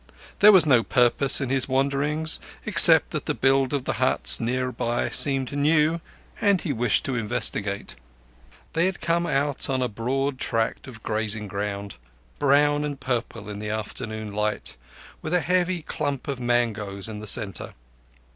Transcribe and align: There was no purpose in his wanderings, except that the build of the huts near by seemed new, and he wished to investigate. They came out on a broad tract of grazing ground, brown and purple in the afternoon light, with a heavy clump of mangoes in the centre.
There 0.39 0.51
was 0.51 0.65
no 0.65 0.81
purpose 0.81 1.39
in 1.41 1.49
his 1.51 1.69
wanderings, 1.69 2.39
except 2.65 3.11
that 3.11 3.27
the 3.27 3.35
build 3.35 3.71
of 3.71 3.83
the 3.85 3.93
huts 4.01 4.39
near 4.39 4.71
by 4.71 5.09
seemed 5.09 5.51
new, 5.53 6.01
and 6.41 6.59
he 6.59 6.73
wished 6.73 7.05
to 7.05 7.13
investigate. 7.15 7.95
They 8.73 8.91
came 8.93 9.27
out 9.27 9.69
on 9.69 9.83
a 9.83 9.87
broad 9.87 10.39
tract 10.39 10.87
of 10.87 11.03
grazing 11.03 11.47
ground, 11.49 11.97
brown 12.39 12.83
and 12.83 12.99
purple 12.99 13.47
in 13.47 13.59
the 13.59 13.69
afternoon 13.69 14.33
light, 14.33 14.75
with 15.21 15.35
a 15.35 15.39
heavy 15.41 15.83
clump 15.83 16.27
of 16.27 16.39
mangoes 16.39 17.07
in 17.07 17.19
the 17.19 17.27
centre. 17.27 17.75